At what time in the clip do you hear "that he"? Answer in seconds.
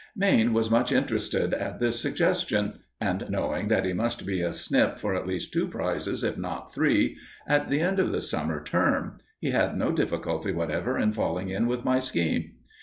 3.67-3.93